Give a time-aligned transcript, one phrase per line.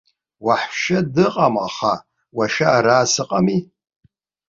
[0.45, 1.93] Уаҳәшьа дыҟам, аха
[2.37, 3.59] уашьа ара сыҟами.